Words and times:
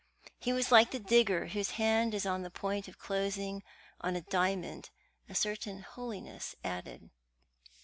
He 0.39 0.51
was 0.51 0.71
like 0.71 0.89
the 0.89 0.97
digger 0.99 1.45
whose 1.45 1.69
hand 1.77 2.15
is 2.15 2.25
on 2.25 2.41
the 2.41 2.49
point 2.49 2.87
of 2.87 2.97
closing 2.97 3.61
on 4.01 4.15
a 4.15 4.21
diamond 4.21 4.89
a 5.29 5.35
certain 5.35 5.83
holiness 5.83 6.55
added. 6.63 7.11